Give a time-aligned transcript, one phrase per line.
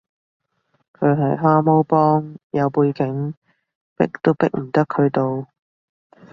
[0.93, 3.35] 佢係蛤蟆幫，有背景，
[3.95, 5.47] 逼都逼唔得佢到